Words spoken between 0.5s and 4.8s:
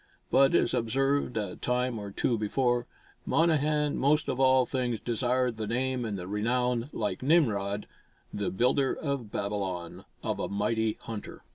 as observed a time or two before, Monnehan most of all